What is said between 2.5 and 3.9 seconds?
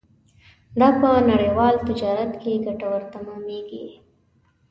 ګټور تمامېږي.